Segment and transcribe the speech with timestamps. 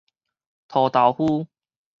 [0.67, 1.47] 塗豆麩